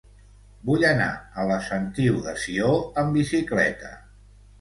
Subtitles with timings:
[0.69, 1.09] Vull anar
[1.41, 2.71] a la Sentiu de Sió
[3.03, 3.93] amb bicicleta.